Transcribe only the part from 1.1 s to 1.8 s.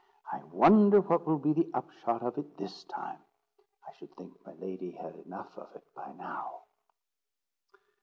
will be the